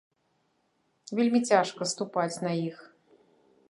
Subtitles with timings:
[1.19, 2.77] Вельмі цяжка ступаць на іх.